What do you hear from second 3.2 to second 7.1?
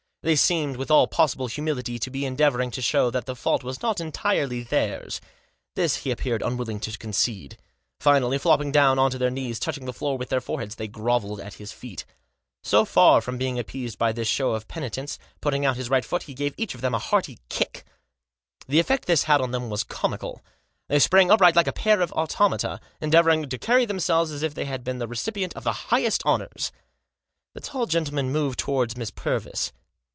the fault was not entirely theirs. This he appeared unwilling to